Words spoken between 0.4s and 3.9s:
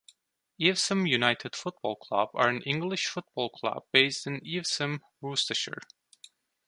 Evesham United Football Club are an English football club